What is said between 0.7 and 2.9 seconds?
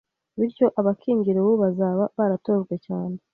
abakingira ubu bazaba baratojwe